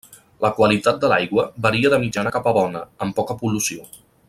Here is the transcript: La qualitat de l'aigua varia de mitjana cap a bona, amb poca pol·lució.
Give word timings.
La 0.45 0.49
qualitat 0.59 0.97
de 1.03 1.11
l'aigua 1.11 1.43
varia 1.67 1.91
de 1.95 2.01
mitjana 2.07 2.33
cap 2.37 2.51
a 2.53 2.55
bona, 2.59 2.83
amb 3.07 3.19
poca 3.21 3.37
pol·lució. 3.45 3.89